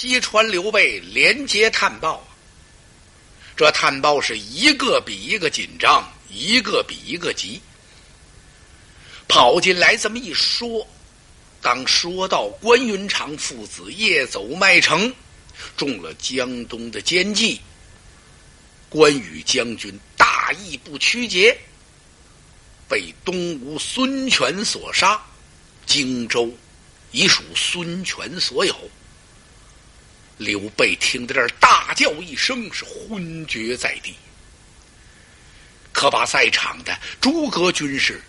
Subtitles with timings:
[0.00, 2.30] 西川刘备连接探报啊，
[3.56, 7.60] 这探报是一个比一个紧张，一个比一个急。
[9.26, 10.86] 跑进来这么一说，
[11.60, 15.12] 当说到关云长父子夜走麦城，
[15.76, 17.60] 中了江东的奸计，
[18.88, 21.58] 关羽将军大义不屈节，
[22.88, 25.20] 被东吴孙权所杀，
[25.86, 26.48] 荆州
[27.10, 28.72] 已属孙权所有。
[30.38, 34.14] 刘备听到这儿，大叫一声，是昏厥在地，
[35.92, 38.22] 可把在场的诸葛军士。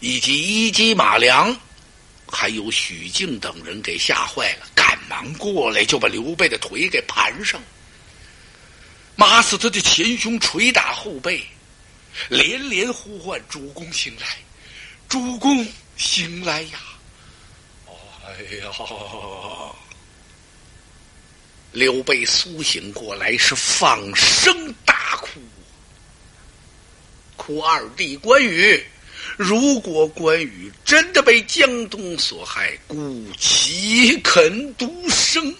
[0.00, 1.58] 以及一骑马良，
[2.28, 7.58] 还有许靖等人给吓坏了，赶忙过来就把刘备的腿给盘上，
[9.14, 11.42] 马死他的前胸，捶打后背，
[12.28, 14.36] 连连呼唤：“主公醒来，
[15.08, 16.78] 主公醒来呀！”
[18.26, 18.70] 哎呀！
[21.76, 25.38] 刘备苏醒过来，是放声大哭，
[27.36, 28.82] 哭二弟关羽。
[29.36, 35.54] 如果关羽真的被江东所害，故岂肯独生？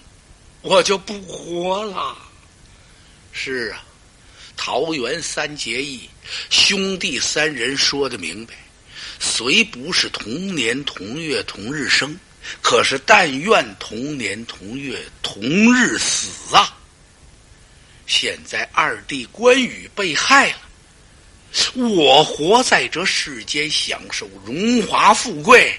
[0.63, 2.17] 我就不活了。
[3.31, 3.85] 是啊，
[4.57, 6.09] 桃园三结义，
[6.49, 8.55] 兄弟三人说的明白，
[9.21, 12.19] 虽不是同年同月同日生，
[12.63, 15.43] 可是但愿同年同月同
[15.75, 16.77] 日死啊！
[18.07, 20.59] 现在二弟关羽被害了。
[21.75, 25.79] 我活在这世间，享受荣华富贵，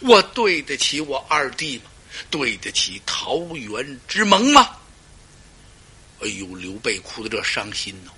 [0.00, 1.84] 我对得起我二弟吗？
[2.30, 4.76] 对得起桃园之盟吗？
[6.20, 8.10] 哎呦，刘备哭的这伤心哦！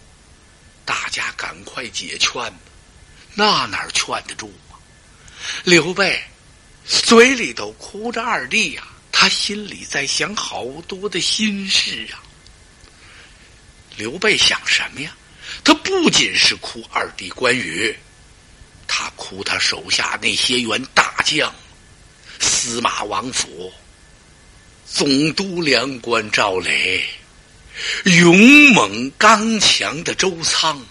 [0.85, 2.59] 大家赶快解劝吧，
[3.35, 4.77] 那哪劝得住啊？
[5.65, 6.23] 刘备
[6.87, 12.23] 嘴里头哭着二弟呀，他心里在想好多的心事啊。
[13.97, 15.17] 刘备想什么呀？
[15.63, 17.95] 他不仅是哭二弟关羽，
[18.87, 21.55] 他哭他手下那些员大将，
[22.41, 23.73] 司马王府、
[24.85, 27.05] 总督粮官赵磊，
[28.05, 28.37] 勇
[28.73, 30.85] 猛刚强的周仓，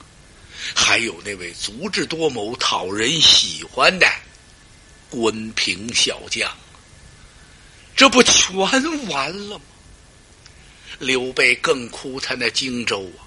[0.73, 4.07] 还有那位足智多谋、讨人喜欢的
[5.13, 6.50] 关平小将，
[7.96, 8.56] 这不全
[9.09, 9.66] 完了吗？
[10.97, 13.22] 刘备更哭他那荆州啊！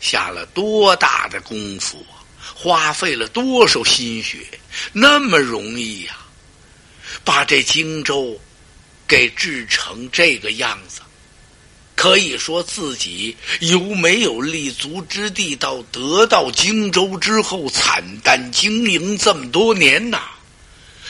[0.00, 2.18] 下了多大的功夫啊！
[2.52, 4.38] 花费了多少心血？
[4.92, 6.16] 那么容易呀？
[7.24, 8.36] 把这荆州
[9.06, 11.00] 给治成这个样子，
[11.94, 15.54] 可以说自己由没有立足之地？
[15.54, 20.22] 到得到荆州之后，惨淡经营这么多年呐，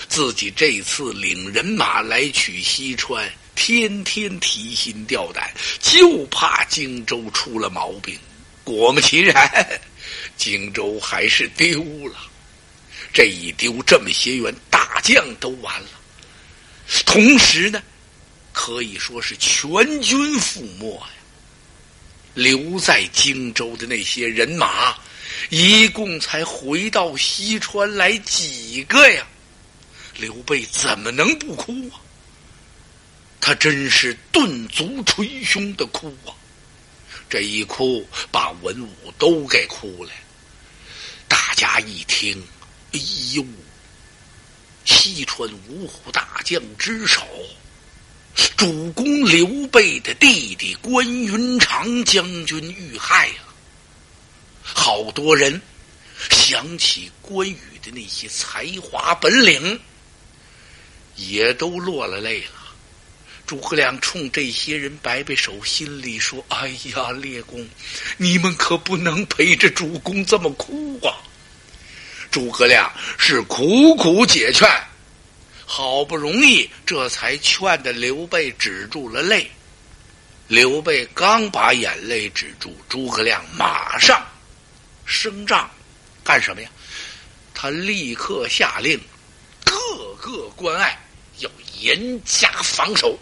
[0.09, 8.19] 自己这次领人马来取西川，天天提心吊胆，就怕荆州出了毛病。
[8.65, 9.81] 果不其然，
[10.37, 12.17] 荆州还是丢了。
[13.13, 15.89] 这一丢，这么些员大将都完了。
[17.05, 17.83] 同时呢，
[18.53, 21.09] 可以说是全军覆没呀。
[22.35, 24.97] 留在荆州的那些人马，
[25.51, 29.27] 一共才回到西川来几个呀？
[30.19, 32.01] 刘备怎么能不哭啊？
[33.41, 36.35] 他真是顿足捶胸的哭啊！
[37.31, 40.11] 这一哭，把文武都给哭了。
[41.29, 42.43] 大家一听，
[42.93, 43.01] 哎
[43.33, 43.45] 呦！
[44.85, 47.23] 西川五虎大将之首，
[48.57, 53.55] 主公刘备的弟弟关云长将军遇害了。
[54.63, 55.61] 好多人
[56.31, 59.79] 想起关羽的那些才华本领，
[61.19, 62.53] 也都落了泪了。
[63.47, 67.67] 诸葛亮冲这些人摆摆手，心里说：“哎呀，列公，
[68.17, 71.17] 你们可不能陪着主公这么哭啊！”
[72.31, 74.69] 诸葛亮是苦苦解劝，
[75.65, 79.51] 好不容易这才劝的刘备止住了泪。
[80.47, 84.23] 刘备刚把眼泪止住，诸葛亮马上
[85.07, 85.71] 升帐，
[86.23, 86.71] 干什么呀？
[87.55, 89.01] 他立刻下令，
[89.65, 89.75] 各
[90.21, 90.99] 个关隘
[91.39, 91.51] 要
[91.81, 93.19] 严加防守。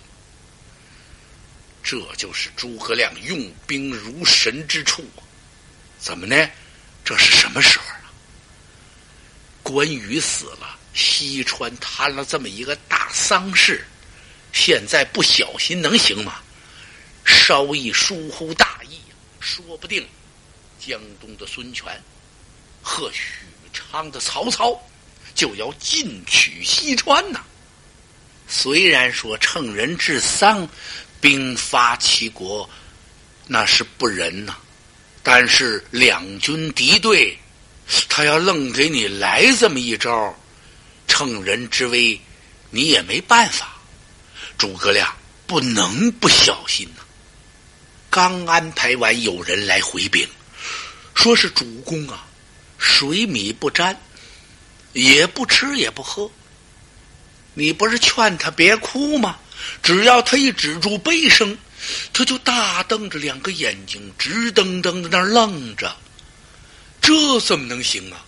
[1.82, 5.22] 这就是诸葛亮用兵如神之处啊，
[5.98, 6.50] 怎么呢？
[7.04, 8.10] 这是什么时候啊？
[9.62, 13.86] 关羽死了，西川摊了这么一个大丧事，
[14.52, 16.40] 现在不小心能行吗？
[17.24, 19.00] 稍一疏忽大意，
[19.38, 20.04] 说不定
[20.84, 21.86] 江东的孙权
[22.82, 23.22] 和许
[23.72, 24.80] 昌的曹操
[25.34, 27.44] 就要进取西川呐。
[28.48, 30.68] 虽然说乘人之丧，
[31.20, 32.68] 兵发齐国，
[33.46, 34.56] 那是不仁呐。
[35.22, 37.36] 但是两军敌对，
[38.08, 40.34] 他要愣给你来这么一招，
[41.08, 42.20] 乘人之危，
[42.70, 43.74] 你也没办法。
[44.56, 45.12] 诸葛亮
[45.46, 47.02] 不能不小心呐。
[48.08, 50.26] 刚安排完有人来回禀，
[51.14, 52.24] 说是主公啊，
[52.78, 54.00] 水米不沾，
[54.92, 56.30] 也不吃也不喝。
[57.56, 59.38] 你不是劝他别哭吗？
[59.82, 61.58] 只要他一止住悲声。
[62.12, 65.94] 他就大瞪着两个眼睛，直瞪瞪的那愣着，
[67.00, 68.24] 这怎么能行啊？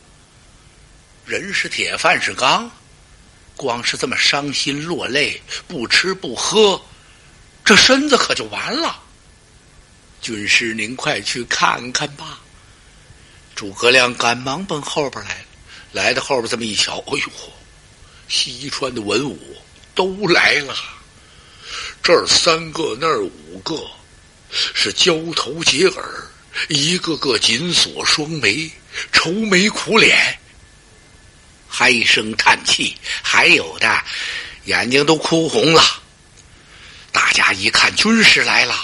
[1.24, 2.70] 人是铁，饭是钢，
[3.56, 6.80] 光是这么伤心落泪，不吃不喝，
[7.64, 9.02] 这身子可就完了。
[10.20, 12.38] 军师，您快去看看吧。
[13.56, 15.44] 诸葛亮赶忙奔后边来了，
[15.92, 17.28] 来到后边这么一瞧，哎呦，
[18.28, 19.56] 西川的文武
[19.94, 20.74] 都来了。
[22.02, 23.74] 这儿三个，那儿五个，
[24.50, 26.30] 是交头接耳，
[26.68, 28.70] 一个个紧锁双眉，
[29.12, 30.38] 愁眉苦脸，
[31.70, 34.02] 唉声叹气，还有的
[34.64, 35.82] 眼睛都哭红了。
[37.12, 38.74] 大家一看军师来了，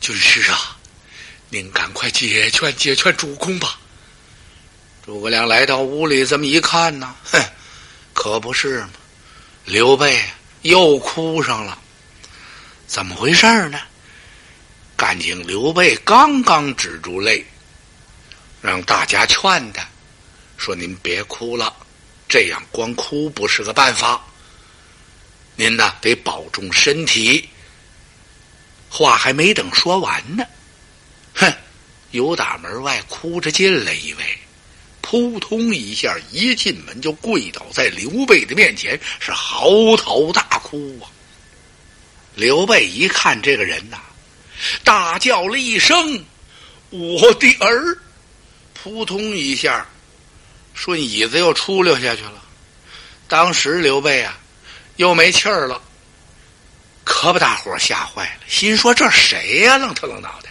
[0.00, 0.76] 军师啊，
[1.50, 3.78] 您赶快解劝解劝主公吧。
[5.04, 7.40] 诸葛亮来到屋里，这么一看呢，哼，
[8.24, 8.88] 可不是嘛，
[9.66, 10.18] 刘备
[10.62, 11.78] 又哭上了。
[12.86, 13.78] 怎么回事呢？
[14.96, 17.44] 干净刘备刚刚止住泪，
[18.62, 19.86] 让大家劝他，
[20.56, 21.70] 说：“您别哭了，
[22.26, 24.18] 这样光哭不是个办法。
[25.54, 27.46] 您呢得保重身体。”
[28.88, 30.46] 话还没等说完呢，
[31.34, 31.52] 哼！
[32.12, 34.38] 由打门外哭着进来一位，
[35.06, 41.04] 扑通一下一进门就跪倒在刘备的面前，是嚎啕大哭啊！
[42.34, 43.98] 刘备一看这个人呐，
[44.82, 46.24] 大叫了一声
[46.88, 47.98] ：“我的儿！”
[48.72, 49.86] 扑通一下，
[50.72, 52.42] 顺椅子又出溜下去了。
[53.28, 54.38] 当时刘备啊，
[54.96, 55.80] 又没气儿了，
[57.04, 59.76] 可把大伙吓坏了，心说：“这谁呀？
[59.76, 60.50] 愣头愣脑袋！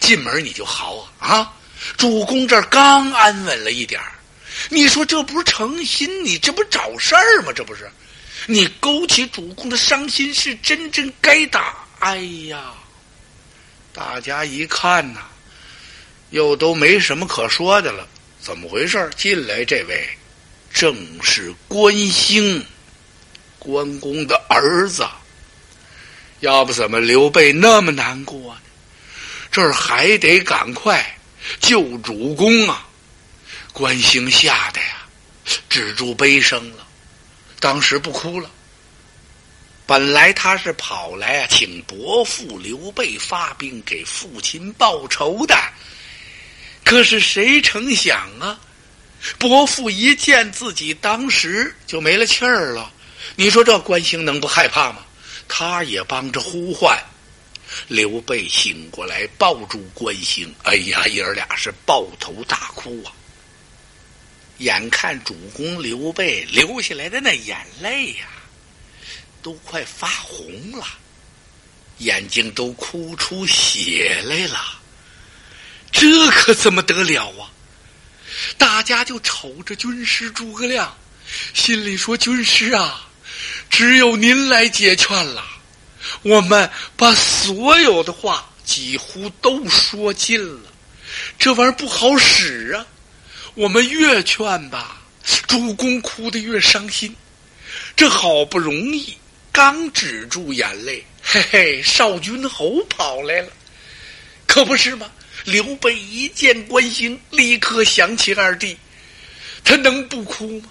[0.00, 1.52] 进门你就嚎啊啊！
[1.96, 4.00] 主公这儿刚安稳了一点
[4.68, 6.24] 你说这不是诚心？
[6.24, 7.52] 你这不找事儿吗？
[7.54, 7.90] 这不是？”
[8.46, 11.76] 你勾起主公的伤心，是真真该打。
[12.00, 12.16] 哎
[12.48, 12.74] 呀，
[13.92, 15.20] 大家一看呐，
[16.30, 18.06] 又都没什么可说的了。
[18.40, 19.10] 怎么回事？
[19.16, 20.06] 进来这位，
[20.72, 22.64] 正是关兴，
[23.58, 25.06] 关公的儿子。
[26.40, 28.60] 要不怎么刘备那么难过呢？
[29.50, 31.13] 这儿还得赶快
[31.60, 32.86] 救主公啊！
[33.72, 35.06] 关兴吓得呀，
[35.68, 36.86] 止住悲声了。
[37.60, 38.50] 当时不哭了。
[39.86, 45.56] 本来他是跑来啊，请伯父刘备发兵给父亲报仇的。
[46.84, 48.58] 可是谁成想啊，
[49.38, 52.92] 伯父一见自己，当时就没了气儿了。
[53.36, 54.98] 你说这关兴能不害怕吗？
[55.46, 56.98] 他也帮着呼唤。
[57.88, 63.12] 刘备醒过来，抱住关兴，哎呀，爷儿俩是抱头大哭啊。
[64.58, 68.26] 眼看主公刘备流下来的那眼泪呀，
[69.42, 70.86] 都快发红了，
[71.98, 74.80] 眼睛都哭出血来了，
[75.90, 77.50] 这可怎么得了啊？
[78.58, 80.96] 大家就瞅着军师诸葛亮，
[81.52, 83.08] 心里说：“军师啊，
[83.70, 85.44] 只有您来解劝了。
[86.24, 90.70] 我们把所有的话几乎都说尽了，
[91.38, 92.84] 这玩意儿不好使啊。”
[93.54, 95.00] 我们越劝吧，
[95.46, 97.14] 主公哭得越伤心。
[97.94, 99.16] 这好不容易
[99.52, 103.48] 刚止住眼泪，嘿嘿，少君侯跑来了，
[104.48, 105.08] 可不是吗？
[105.44, 108.76] 刘备一见关兴，立刻想起二弟，
[109.62, 110.70] 他能不哭吗？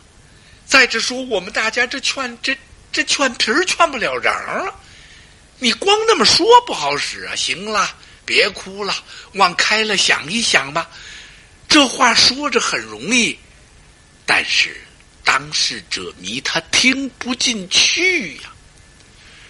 [0.65, 2.57] 再者说，我们大家这劝这
[2.91, 4.65] 这劝皮儿劝不了瓤啊！
[5.63, 7.33] 你光那么说不好使啊！
[7.37, 7.89] 行了，
[8.25, 8.93] 别哭了，
[9.35, 10.89] 往开了想一想吧。
[11.69, 13.39] 这话说着很容易，
[14.25, 14.75] 但是
[15.23, 18.51] 当事者迷，他听不进去呀。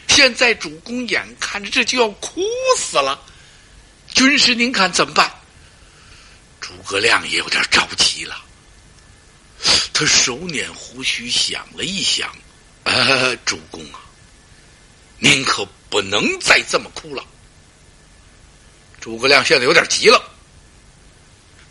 [0.08, 2.44] 现在主公眼看着这就要哭
[2.78, 3.20] 死了，
[4.14, 5.32] 军师您看怎么办？
[6.62, 8.40] 诸葛亮也有点着急了，
[9.92, 12.32] 他手捻胡须想了一想，
[12.84, 14.00] 呃，主公啊，
[15.18, 17.24] 您可不能再这么哭了。
[19.00, 20.20] 诸葛亮现在有点急了。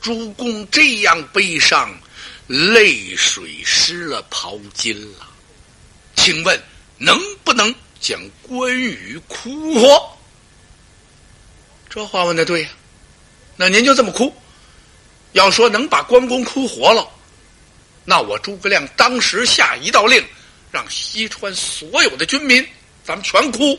[0.01, 1.93] 主公这样悲伤，
[2.47, 5.29] 泪水湿了袍襟了。
[6.15, 6.63] 请问
[6.99, 10.17] 能不能将关羽哭活？
[11.91, 12.69] 这话问的对呀。
[13.57, 14.33] 那您就这么哭？
[15.33, 17.05] 要说能把关公哭活了，
[18.05, 20.25] 那我诸葛亮当时下一道令，
[20.71, 22.65] 让西川所有的军民，
[23.03, 23.77] 咱们全哭。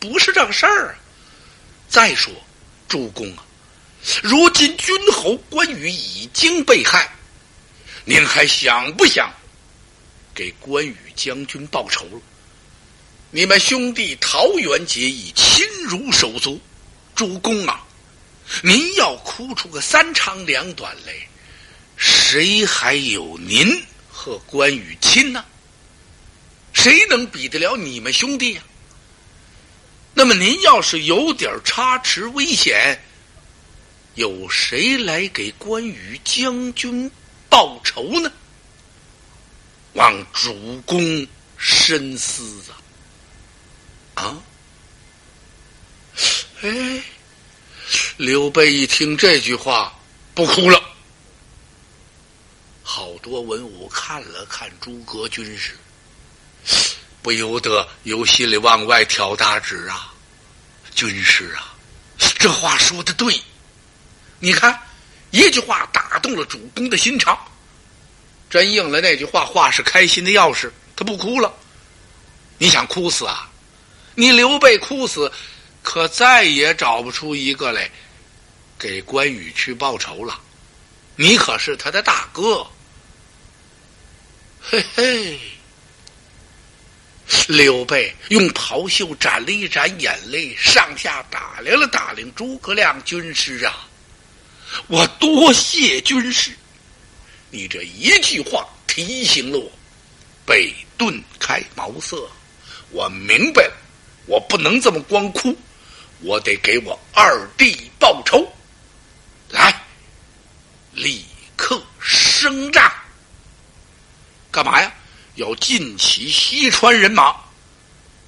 [0.00, 0.94] 不是这个事儿啊！
[1.88, 2.32] 再说，
[2.88, 3.44] 主公啊，
[4.22, 7.12] 如今君侯关羽已经被害，
[8.06, 9.30] 您还想不想
[10.34, 12.20] 给关羽将军报仇了？
[13.30, 16.58] 你们兄弟桃园结义，亲如手足，
[17.14, 17.84] 主公啊！
[18.62, 21.12] 您要哭出个三长两短来，
[21.96, 23.80] 谁还有您
[24.10, 25.44] 和关羽亲呢？
[26.72, 28.62] 谁能比得了你们兄弟呀？
[30.20, 33.02] 那么您要是有点差池危险，
[34.16, 37.10] 有谁来给关羽将军
[37.48, 38.30] 报仇呢？
[39.94, 42.62] 望主公深思
[44.12, 44.22] 啊！
[44.24, 44.42] 啊，
[46.60, 47.02] 哎。
[48.18, 49.98] 刘备一听这句话，
[50.34, 50.82] 不哭了。
[52.82, 55.78] 好多文武看了看诸葛军师，
[57.22, 60.12] 不由得由心里往外挑大指啊！
[60.94, 61.74] 军师啊，
[62.38, 63.40] 这话说的对，
[64.38, 64.78] 你看
[65.30, 67.38] 一句话打动了主公的心肠，
[68.48, 71.54] 真应了那句话：“话是开心的钥匙。”他不哭了，
[72.58, 73.48] 你想哭死啊？
[74.14, 75.32] 你刘备哭死，
[75.82, 77.90] 可再也找不出一个来。
[78.78, 80.40] 给关羽去报仇了，
[81.16, 82.66] 你可是他的大哥。
[84.60, 85.38] 嘿嘿，
[87.48, 93.88] 刘备用袍袖沾了一沾眼泪，上下打量了打量诸葛亮军师啊！
[94.86, 96.52] 我多谢军师，
[97.50, 99.70] 你这一句话提醒了我，
[100.46, 102.16] 被顿开茅塞。
[102.90, 103.76] 我明白了，
[104.26, 105.56] 我不能这么光哭，
[106.20, 108.46] 我得给我二弟报仇。
[109.48, 109.74] 来，
[110.92, 111.24] 立
[111.56, 112.92] 刻升帐，
[114.50, 114.92] 干嘛呀？
[115.40, 117.34] 要尽起西川人马，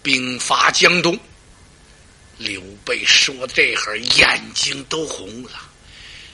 [0.02, 1.18] 兵发江东。
[2.38, 5.50] 刘备说的这会儿，眼睛都红了，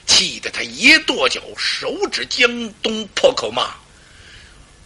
[0.07, 3.75] 气得他一跺脚，手指江东，破口骂：“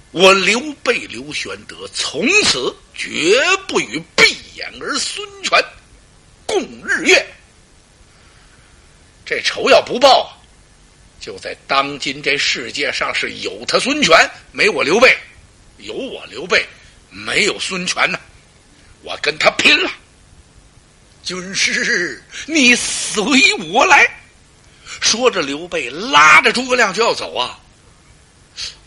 [0.10, 5.64] 我刘备刘玄德从此绝不与闭眼儿孙权
[6.48, 7.24] 共日月。”
[9.24, 10.42] 这仇要不报，
[11.22, 14.18] 就在当今这世界上是有他孙权，
[14.52, 15.08] 没我刘备；
[15.84, 16.66] 有我刘备，
[17.10, 18.20] 没有孙权呢。
[19.02, 19.92] 我跟他拼了！
[21.24, 23.24] 军师，你随
[23.72, 24.10] 我来。
[25.00, 27.60] 说着，刘备拉着诸葛亮就要走啊。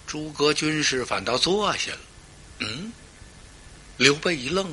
[0.06, 1.98] 诸葛军师反倒坐下了。
[2.60, 2.92] 嗯，
[3.96, 4.72] 刘备一愣，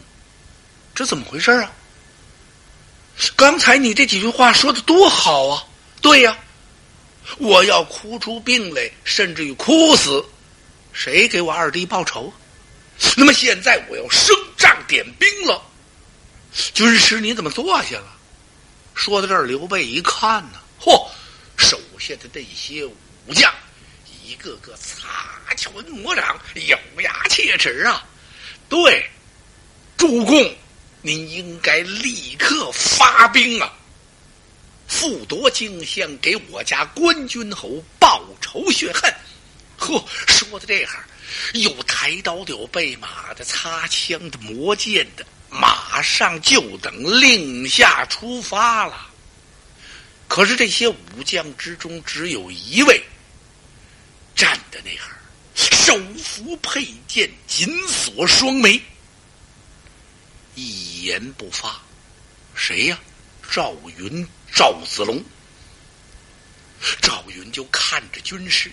[0.94, 1.72] 这怎么回事啊？
[3.36, 5.64] 刚才你这几句话说的多好啊！
[6.02, 6.38] 对呀，
[7.38, 10.24] 我要哭出病来，甚至于哭死，
[10.94, 12.32] 谁给我二弟报仇？
[13.18, 15.62] 那么现在我要升帐点兵了。
[16.74, 18.16] 军师，你怎么坐下了？
[18.94, 21.10] 说到这儿，刘备一看呢，嚯，
[21.58, 22.96] 手下的那些武
[23.34, 23.52] 将，
[24.24, 28.06] 一个个擦拳磨掌，咬牙切齿啊！
[28.70, 29.10] 对，
[29.98, 30.56] 主公。
[31.02, 33.74] 您应该立刻发兵啊！
[34.88, 39.14] 复夺荆襄，给我家关军侯报仇雪恨。
[39.84, 41.04] 呵，说到这哈，
[41.54, 49.10] 有抬刀的，有备马的，擦枪的，磨剑的，马上就等令下出发了。
[50.30, 53.04] 可是这些武将之中，只有一位
[54.34, 55.20] 站在那儿，
[55.54, 58.82] 手扶佩剑，紧锁双眉。
[60.56, 61.82] 一言不发，
[62.56, 62.98] 谁呀？
[63.52, 65.22] 赵云、赵子龙。
[67.02, 68.72] 赵云就看着军师。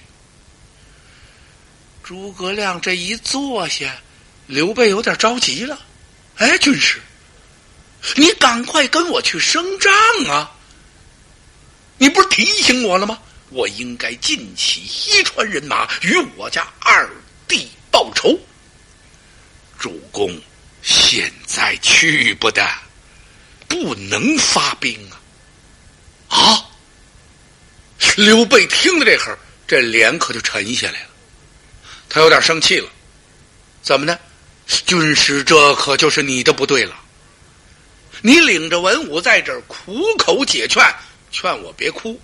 [2.10, 3.96] 诸葛亮这一坐下，
[4.48, 5.78] 刘备有点着急了。
[6.38, 7.00] 哎，军师，
[8.16, 9.92] 你赶快跟我去升帐
[10.26, 10.50] 啊！
[11.98, 13.16] 你不是提醒我了吗？
[13.50, 17.08] 我应该尽起西川人马，与我家二
[17.46, 18.36] 弟报仇。
[19.78, 20.36] 主公。
[20.82, 22.68] 现在去不得，
[23.68, 24.98] 不能发兵
[26.28, 26.40] 啊！
[26.40, 26.66] 啊！
[28.16, 29.38] 刘备听了这会儿，
[29.68, 31.09] 这脸可就沉下来了，
[32.10, 32.88] 他有点生气了。
[33.80, 34.18] 怎么呢？
[34.66, 36.94] 军师，这可就是你的不对了。
[38.20, 40.84] 你领着文武在这苦口解劝，
[41.30, 42.20] 劝我别哭，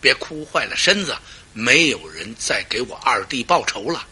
[0.00, 1.16] 别哭坏了身子，
[1.54, 4.06] 没有人再给我二弟报仇了。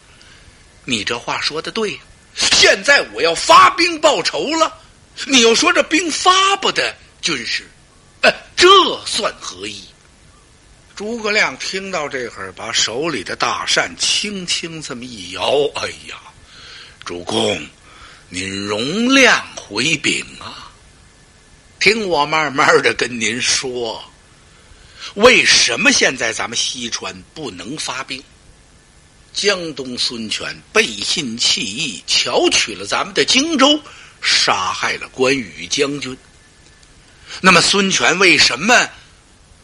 [0.85, 1.99] 你这话说的对。
[2.33, 4.71] 现在我要发兵报仇了，
[5.25, 7.67] 你又说这兵发不得，军师，
[8.21, 8.67] 哎，这
[9.05, 9.83] 算何意？
[10.97, 16.17] 诸葛亮听到这会儿，把手里的大扇轻轻这么一摇，哎呀，
[17.05, 17.63] 主公，
[18.29, 20.73] 您容量回禀啊！
[21.79, 24.03] 听我慢慢的跟您说，
[25.13, 28.23] 为什么现在咱们西川不能发兵？
[29.33, 33.79] 江东孙权背信弃义，巧取了咱们的荆州，
[34.19, 36.17] 杀害了关羽将军。
[37.39, 38.89] 那么孙权为什么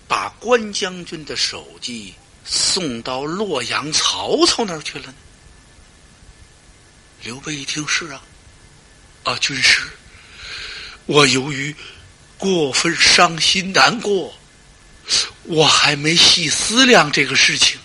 [0.07, 2.13] 把关将军的首级
[2.45, 5.13] 送到洛阳曹操那儿去了呢？
[7.23, 8.21] 刘备一听是啊，
[9.23, 9.81] 啊，军师，
[11.05, 11.73] 我由于
[12.37, 14.33] 过分伤心难过，
[15.43, 17.79] 我还没细思量这个事情。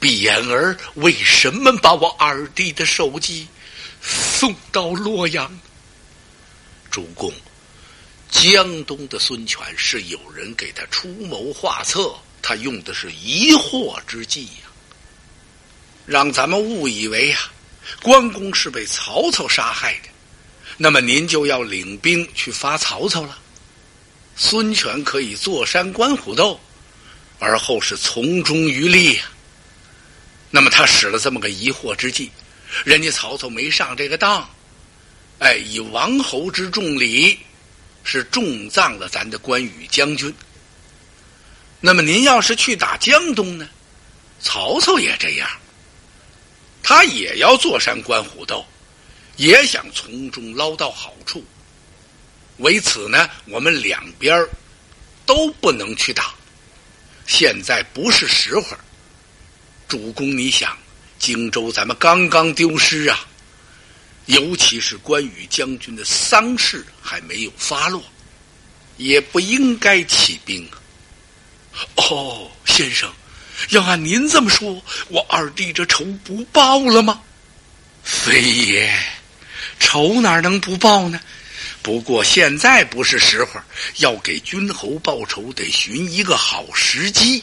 [0.00, 3.46] 扁儿为什么把我二弟的首级
[4.00, 5.60] 送到洛阳？
[6.90, 7.30] 主公，
[8.30, 14.68] 江东的孙权是有人给他出谋划策，他用的是疑惑之计呀，
[16.06, 17.50] 让咱们误以为呀，
[18.02, 20.08] 关公是被曹操杀害的，
[20.76, 23.38] 那么您就要领兵去发曹操了。
[24.36, 26.60] 孙权可以坐山观虎斗，
[27.38, 29.22] 而后是从中渔利呀。
[30.50, 32.30] 那么他使了这么个疑惑之计，
[32.84, 34.48] 人家曹操没上这个当，
[35.40, 37.38] 哎，以王侯之重礼，
[38.10, 40.34] 是重葬了咱的关羽将军。
[41.78, 43.68] 那么您要是去打江东呢，
[44.40, 45.46] 曹操也这样，
[46.82, 48.64] 他也要坐山观虎斗，
[49.36, 51.44] 也想从中捞到好处。
[52.56, 54.42] 为此呢，我们两边
[55.26, 56.34] 都不能去打，
[57.26, 58.64] 现在不是时候。
[59.86, 60.76] 主公，你想，
[61.18, 63.26] 荆州咱们刚刚丢失啊，
[64.28, 68.02] 尤其是关羽将军的丧事还没有发落，
[68.98, 70.76] 也不应该起兵啊。
[71.96, 73.10] 哦，先生，
[73.70, 77.22] 要按您这么说，我二弟这仇不报了吗？
[78.02, 78.94] 非也，
[79.80, 81.18] 仇哪能不报呢？
[81.80, 83.60] 不过现在不是时候，
[83.96, 87.42] 要给君侯报仇，得寻一个好时机。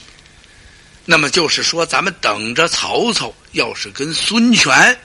[1.04, 5.00] 那么就是说，咱们等着曹操要是跟孙权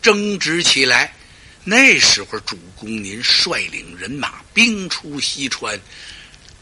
[0.00, 1.12] 争执起来，
[1.68, 5.78] 那时候主公您率领人马兵出西川，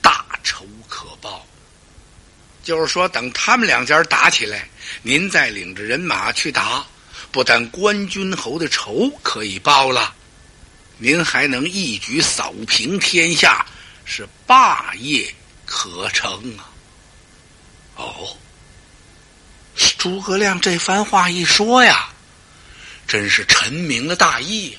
[0.03, 1.47] 大仇可报。
[2.65, 4.69] 就是说，等他们两家打起来，
[5.03, 6.85] 您再领着人马去打，
[7.31, 10.13] 不但关军侯的仇可以报了，
[10.99, 13.65] 您还能一举扫平天下，
[14.05, 15.33] 是霸业
[15.65, 16.67] 可成啊！
[17.95, 18.37] 哦。
[19.97, 22.09] 诸葛亮这番话一说呀，
[23.07, 24.79] 真是陈明了大义呀。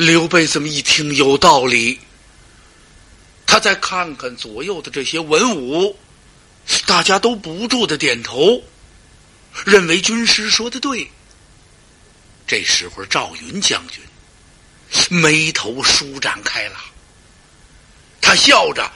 [0.00, 2.00] 刘备这么一听有道理，
[3.44, 5.94] 他再看看左右的这些文武，
[6.86, 8.64] 大家都不住的点头，
[9.66, 11.06] 认为军师说的对。
[12.46, 14.02] 这时候赵云将军
[15.10, 16.80] 眉头舒展开了，
[18.22, 18.90] 他笑着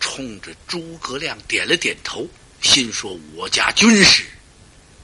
[0.00, 2.28] 冲着诸葛亮点了点头。
[2.62, 4.24] 心说：“我家军师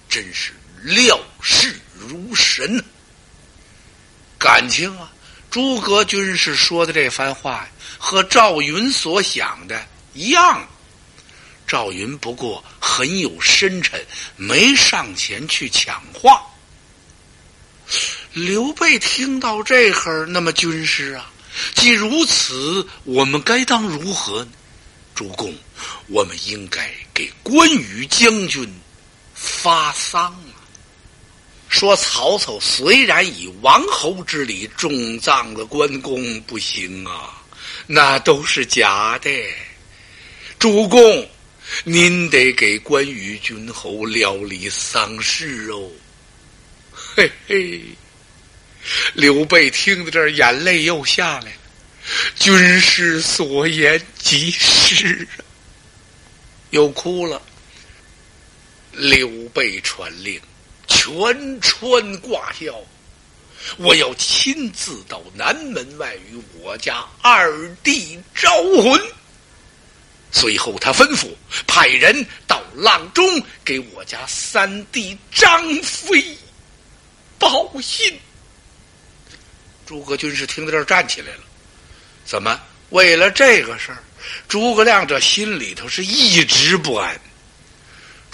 [0.08, 2.84] 真是料事如神。
[4.38, 5.12] 感情啊，
[5.50, 7.68] 诸葛军师说的这番话
[7.98, 10.66] 和赵云所想的一样。
[11.66, 14.04] 赵云不过很有深沉，
[14.36, 16.42] 没上前去抢话。
[18.32, 21.30] 刘备听到这儿，那么军师啊，
[21.74, 24.50] 既如此，我们该当如何呢？
[25.14, 25.54] 主公，
[26.08, 28.70] 我们应该。”给关羽将军
[29.34, 30.55] 发丧啊！
[31.68, 37.42] 说曹操虽然以王侯之礼重葬了关公，不行啊，
[37.86, 39.30] 那都是假的。
[40.58, 41.28] 主公，
[41.84, 45.90] 您得给关羽君侯料理丧事哦。
[46.92, 47.80] 嘿嘿，
[49.12, 51.58] 刘备听到这儿，眼泪又下来了。
[52.38, 55.44] 军师所言极是啊。
[56.70, 57.42] 又哭了。
[58.92, 60.40] 刘备传令，
[60.86, 62.74] 全川挂孝，
[63.76, 68.50] 我要亲自到南门外与我家二弟招
[68.82, 69.00] 魂。
[70.32, 71.28] 随后，他吩咐
[71.66, 73.24] 派人到阆中
[73.64, 76.36] 给我家三弟张飞
[77.38, 78.18] 报信。
[79.86, 81.40] 诸葛军师听到这儿站起来了，
[82.24, 82.60] 怎么？
[82.90, 84.02] 为了这个事儿？
[84.48, 87.18] 诸葛亮这心里头是一直不安。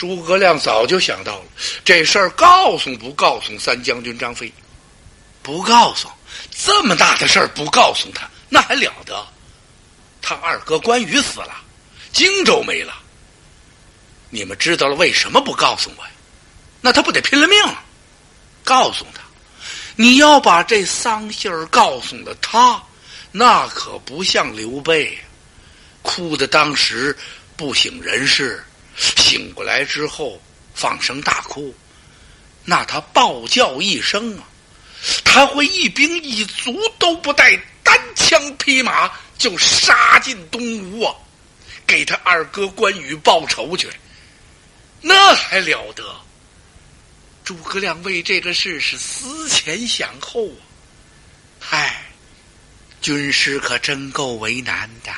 [0.03, 1.45] 诸葛亮早就想到了
[1.85, 4.53] 这事儿，告诉不告诉三将军张飞？
[5.45, 6.09] 不告诉，
[6.51, 9.25] 这么大的事儿不告诉他，那还了得？
[10.21, 11.55] 他二哥关羽死了，
[12.13, 12.93] 荆州没了。
[14.29, 16.11] 你们知道了为什么不告诉我呀？
[16.81, 17.57] 那他不得拼了命
[18.65, 19.23] 告诉他？
[19.95, 22.83] 你要把这丧信儿告诉了他，
[23.31, 25.17] 那可不像刘备，
[26.03, 27.17] 哭的当时
[27.57, 28.65] 不省人事，
[28.97, 30.41] 醒过来之后
[30.75, 31.75] 放声大哭，
[32.65, 34.45] 那他暴叫一声啊，
[35.25, 41.15] 他会一兵一卒都不带，单枪匹马就杀进东吴啊，
[41.87, 43.89] 给他二哥关羽报仇去，
[45.01, 46.05] 那还了得？
[47.45, 50.63] 诸葛亮为这个事是思前想后啊，
[51.59, 52.05] 嗨，
[53.01, 55.13] 军师可真够为难的。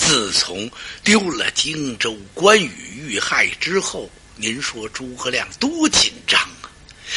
[0.00, 0.68] 自从
[1.04, 6.72] 丢了荆州，关羽遇害之后，您说诸葛亮多紧张啊！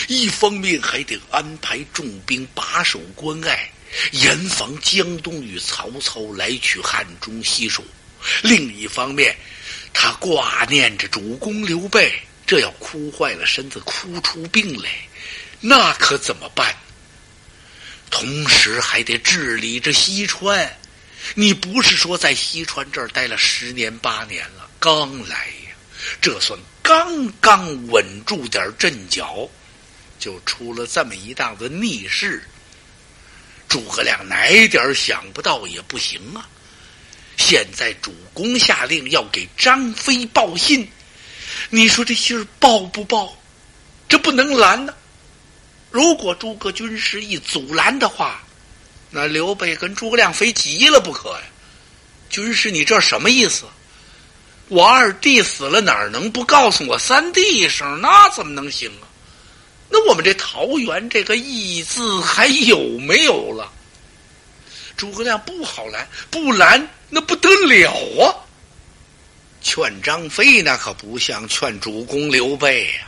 [0.08, 3.72] 一方面还得安排重兵把守关隘，
[4.12, 7.82] 严防江东与曹操来取汉中西蜀；
[8.44, 9.36] 另一方面，
[9.92, 12.14] 他挂念着主公刘备。
[12.46, 14.90] 这要哭坏了身子，哭出病来，
[15.62, 16.76] 那可怎么办？
[18.12, 20.72] 同时还得治理着西川。
[21.36, 25.76] 你不是说在西川这儿待了十年八年了，刚来呀，
[26.22, 29.50] 这算刚刚稳住点阵脚，
[30.20, 32.44] 就出了这么一档子逆事。
[33.68, 36.48] 诸葛亮哪点想不到也不行啊！
[37.38, 40.88] 现在主公下令要给张飞报信。
[41.70, 43.36] 你说这信儿报不报？
[44.08, 44.94] 这不能拦呢。
[45.90, 48.43] 如果诸葛军师一阻拦的话，
[49.14, 51.44] 那刘备跟诸葛亮非急了不可呀。
[52.30, 53.66] 军师，你这什么意思？
[54.70, 58.02] 我二弟死了，哪能不告诉我三弟一声？
[58.02, 59.06] 那怎么能行啊？
[59.90, 63.72] 那我们这桃园这个义字还有没有了？
[64.98, 68.34] 诸葛亮不好拦，不拦那不得了啊！
[69.62, 73.08] 劝张飞那可不像劝主公刘备呀，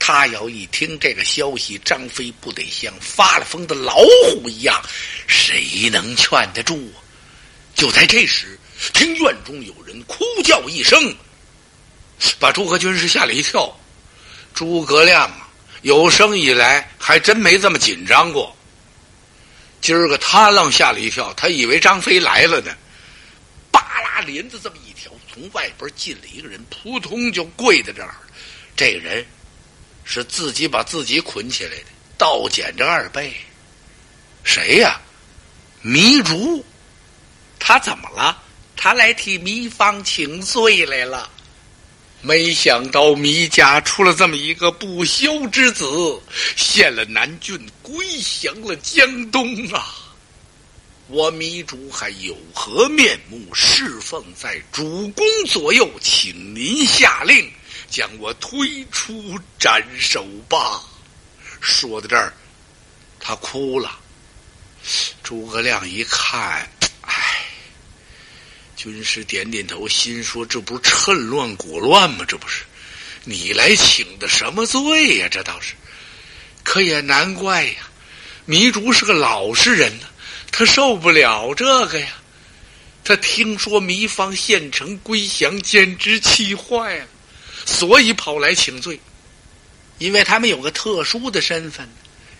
[0.00, 3.94] 他要一听这个消息，张飞不得像发了疯的老
[4.32, 4.82] 虎一样，
[5.28, 6.98] 谁能劝得住啊？
[7.74, 8.58] 就在这时，
[8.92, 11.14] 听院中有人哭叫一声，
[12.40, 13.78] 把诸葛军师吓了一跳。
[14.52, 15.48] 诸葛亮啊，
[15.82, 18.56] 有生以来还真没这么紧张过。
[19.80, 22.74] 今儿个他愣吓了一跳，他以为张飞来了呢，
[23.70, 25.12] 扒拉帘子这么一条。
[25.32, 28.14] 从外边进了一个人，扑通就跪在这儿。
[28.76, 29.24] 这个人
[30.12, 31.84] 是自己把自己捆起来的，
[32.18, 33.32] 倒捡着二倍。
[34.42, 35.00] 谁呀？
[35.84, 36.64] 糜竺。
[37.60, 38.36] 他怎么了？
[38.76, 41.30] 他来替糜芳请罪来了。
[42.22, 45.86] 没想到糜家出了这么一个不肖之子，
[46.56, 49.94] 献了南郡，归降了江东啊！
[51.06, 55.88] 我糜竺还有何面目侍奉在主公左右？
[56.00, 57.48] 请您下令
[57.90, 60.80] 将我推出斩首吧！
[61.60, 62.32] 说到这儿，
[63.18, 63.98] 他哭了。
[65.22, 66.66] 诸葛亮一看，
[67.02, 67.44] 唉，
[68.76, 72.24] 军师点点头，心说：“这不是趁乱裹乱吗？
[72.26, 72.62] 这不是
[73.24, 75.28] 你来请的什么罪呀？
[75.28, 75.74] 这倒是，
[76.62, 77.74] 可也难怪呀。
[78.46, 80.06] 糜竺是个老实人呢。”
[80.52, 82.08] 他受不了这个呀！
[83.04, 87.06] 他听说糜芳县城归降，简直气坏了，
[87.64, 88.98] 所以跑来请罪。
[89.98, 91.86] 因为他们有个特殊的身份，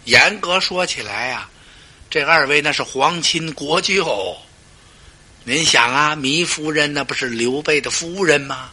[0.04, 1.48] 严格说起来呀，
[2.09, 4.37] 这二位那是皇亲国舅。
[5.44, 8.70] 您想啊，糜夫人那不是刘备的夫人吗？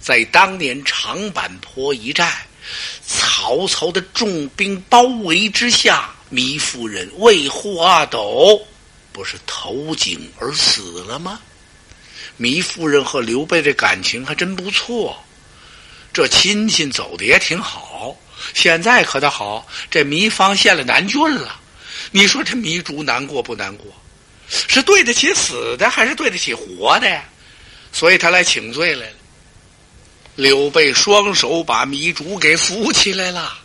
[0.00, 2.32] 在当年长坂坡一战，
[3.06, 6.14] 曹操的重兵包围之下。
[6.30, 8.60] 糜夫人为护阿斗，
[9.12, 11.40] 不是投井而死了吗？
[12.38, 15.16] 糜夫人和刘备的感情还真不错，
[16.18, 18.16] 这亲戚走的也挺好。
[18.52, 21.60] 现在可倒好，这糜芳献了南郡了，
[22.10, 23.86] 你说这糜竺难过不难过？
[24.48, 27.22] 是对得起死的，还是对得起活的呀？
[27.92, 29.12] 所以他来请罪来了。
[30.34, 33.56] 刘备双手把糜竺给扶起来了。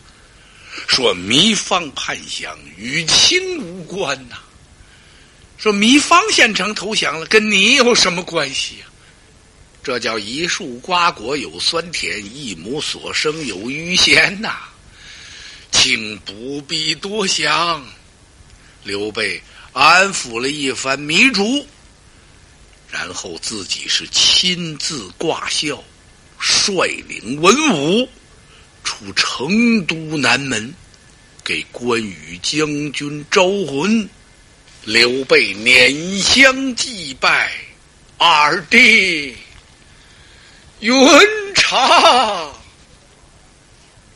[0.87, 4.35] 说糜芳叛降与卿无关呐。
[5.57, 8.85] 说糜芳县城投降了，跟你有什么关系呀？
[9.83, 14.59] 这叫一树瓜果有酸甜，一母所生有余咸呐。
[15.71, 17.85] 请不必多想。
[18.83, 19.41] 刘备
[19.73, 21.67] 安抚了一番糜竺，
[22.89, 25.83] 然后自己是亲自挂孝，
[26.39, 28.07] 率领文武
[28.83, 30.73] 出成都南门，
[31.43, 34.07] 给关羽将军招魂。
[34.85, 37.51] 刘备拈香祭拜
[38.17, 39.33] 二弟
[40.83, 40.93] 云
[41.55, 42.53] 长，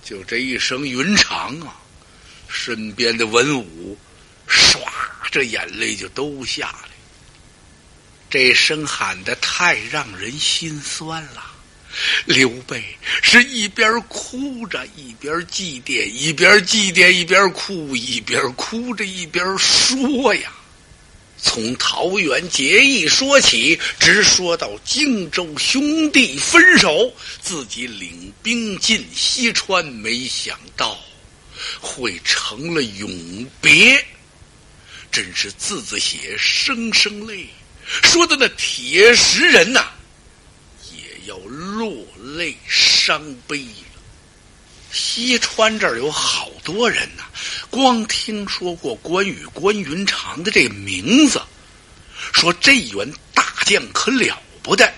[0.03, 1.73] 就这一声云长啊，
[2.49, 3.97] 身边的文武
[4.49, 4.81] 唰，
[5.31, 6.89] 这眼泪就都下来。
[8.29, 11.41] 这声喊的太让人心酸了。
[12.25, 12.83] 刘备
[13.21, 20.51] 是一边哭着一边祭奠，一边祭奠一边哭，一边哭着一边说呀。
[21.39, 30.99] 从桃园结义说起，直说到荆州兄弟分手，自己领兵进西川，没想到
[31.79, 34.03] 会成了永别，
[35.11, 37.47] 真是字字血，声声泪。
[38.03, 39.91] 说的那铁石人呐，
[40.91, 43.65] 也要落泪伤悲。
[44.91, 47.23] 西川这儿有好多人呐，
[47.69, 51.41] 光听说过关羽关云长的这个名字，
[52.33, 54.91] 说这员大将可了不得，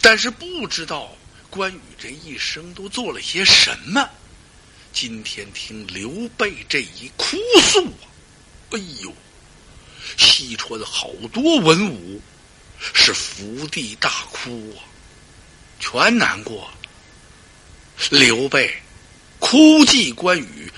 [0.00, 1.14] 但是不知道
[1.50, 4.08] 关羽这一生都做了些什么。
[4.92, 8.04] 今天听刘备这一哭诉啊，
[8.70, 9.14] 哎呦，
[10.16, 12.20] 西川好多文武
[12.94, 14.84] 是伏地大哭啊，
[15.78, 16.70] 全难过。
[18.10, 18.72] 刘备
[19.38, 20.70] 哭祭关羽，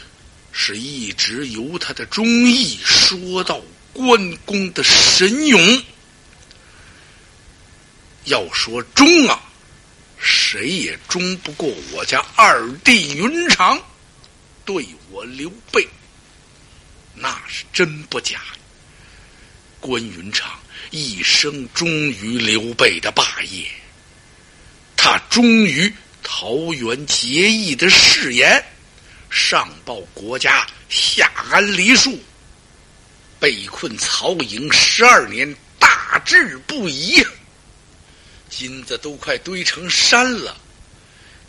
[0.52, 3.60] 是一直由他的忠义说到
[3.92, 5.82] 关公的神勇。
[8.24, 9.40] 要说忠啊，
[10.18, 13.82] 谁也忠不过我家二弟云长，
[14.64, 15.86] 对我刘备，
[17.14, 18.40] 那是真不假。
[19.80, 20.58] 关云长
[20.90, 23.66] 一生忠于刘备的霸业，
[24.96, 25.92] 他忠于。
[26.24, 28.60] 桃园结义的誓言，
[29.30, 32.18] 上报国家，下安黎庶。
[33.38, 37.24] 被困曹营十二年，大志不移。
[38.48, 40.56] 金子都快堆成山了，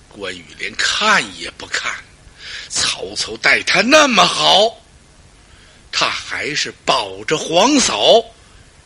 [0.09, 1.93] 关羽连看也不看。
[2.67, 4.81] 曹操待他那么好，
[5.91, 8.21] 他还是保着皇嫂，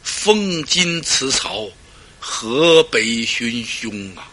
[0.04, 1.68] 封金辞曹，
[2.20, 4.30] 河北寻兄啊。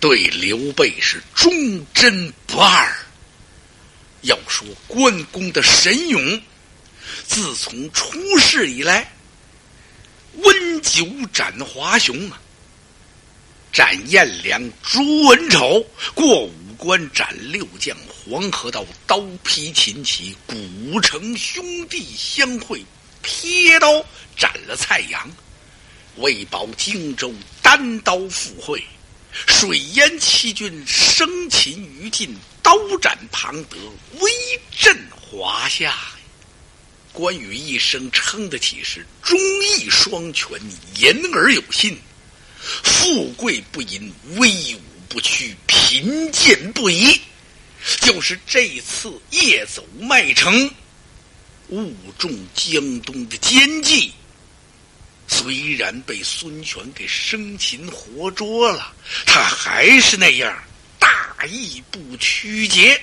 [0.00, 2.96] 对刘备是忠贞不二。
[4.22, 6.42] 要说关公的神勇，
[7.26, 9.12] 自从出世以来，
[10.34, 12.40] 温酒斩华雄啊，
[13.72, 15.84] 斩颜良、诛文丑，
[16.14, 22.84] 过五关斩六将，黄河道刀劈秦琪，古城兄弟相会，
[23.22, 24.04] 撇刀
[24.36, 25.30] 斩了蔡阳，
[26.16, 27.32] 为保荆州，
[27.62, 28.82] 单刀赴会。
[29.46, 33.76] 水淹七军，生擒于禁，刀斩庞德，
[34.20, 34.30] 威
[34.78, 35.94] 震华夏。
[37.12, 40.50] 关羽一生称得起是忠义双全，
[40.96, 41.98] 言而有信，
[42.60, 47.20] 富贵不淫，威武不屈，贫贱不移。
[48.00, 50.70] 就是这次夜走麦城，
[51.68, 54.12] 误中江东的奸计。
[55.28, 58.92] 虽然被孙权给生擒活捉了，
[59.26, 60.52] 他还是那样
[60.98, 63.00] 大义不屈节。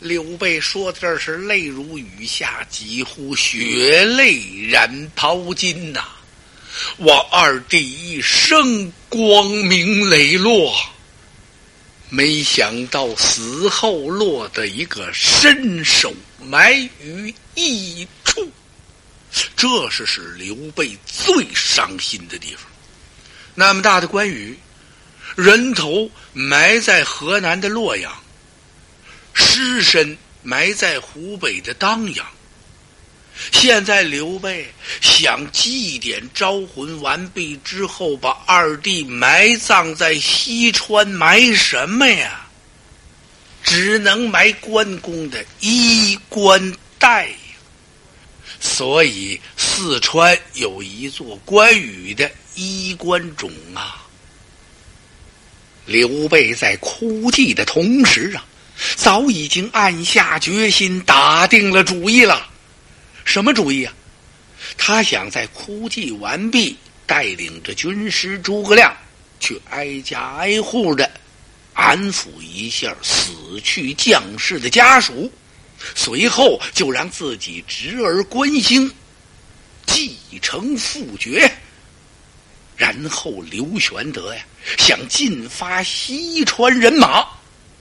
[0.00, 6.04] 刘备说的这是泪如雨下，几乎血泪染袍襟呐！
[6.98, 10.72] 我二弟一生光明磊落，
[12.08, 18.06] 没想到死后落得一个身首埋于异。
[19.56, 22.64] 这是使刘备最伤心的地方。
[23.54, 24.58] 那么大的关羽，
[25.36, 28.12] 人头埋在河南的洛阳，
[29.34, 32.26] 尸身埋在湖北的当阳。
[33.52, 42.46] 现在刘备想祭奠招魂完毕之后，把二弟埋葬在西川，埋什么呀？
[43.62, 47.28] 只能埋关公的衣冠带。
[48.60, 54.04] 所以，四川有一座关羽的衣冠冢啊。
[55.86, 58.44] 刘备在哭泣的同时啊，
[58.96, 62.46] 早已经暗下决心，打定了主意了。
[63.24, 63.94] 什么主意啊？
[64.76, 68.94] 他想在哭泣完毕，带领着军师诸葛亮
[69.40, 71.10] 去挨家挨户的
[71.74, 75.32] 安抚一下死去将士的家属。
[75.94, 78.92] 随后就让自己侄儿关兴
[79.86, 81.50] 继承父爵，
[82.76, 84.44] 然后刘玄德呀
[84.76, 87.26] 想进发西川人马，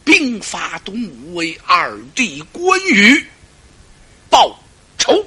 [0.04, 3.26] 兵发东吴，为二弟关羽
[4.30, 4.58] 报
[4.98, 5.26] 仇。